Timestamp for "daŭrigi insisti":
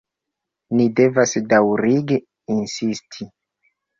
1.51-3.29